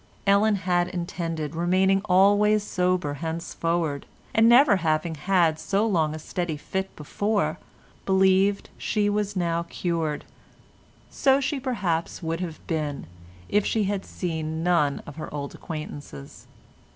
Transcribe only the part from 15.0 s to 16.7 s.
of her old acquaintances.